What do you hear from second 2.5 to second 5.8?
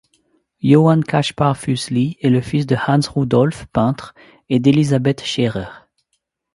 de Hans Rudolf, peintre, et d'Elisabeth Schärer.